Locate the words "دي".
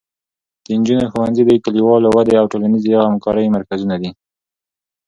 4.01-4.11